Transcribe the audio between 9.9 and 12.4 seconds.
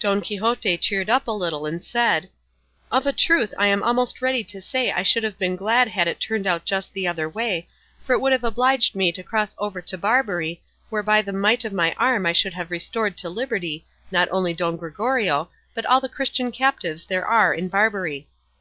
Barbary, where by the might of my arm I